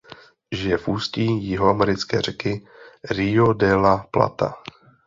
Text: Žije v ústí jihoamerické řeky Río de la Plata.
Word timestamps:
Žije 0.51 0.77
v 0.77 0.87
ústí 0.87 1.25
jihoamerické 1.45 2.21
řeky 2.21 2.67
Río 3.11 3.53
de 3.53 3.75
la 3.75 3.97
Plata. 4.11 4.53